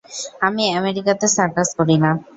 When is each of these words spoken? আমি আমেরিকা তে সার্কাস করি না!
আমি 0.41 0.63
আমেরিকা 0.79 1.13
তে 1.15 1.27
সার্কাস 1.35 1.69
করি 1.77 1.95
না! 2.03 2.11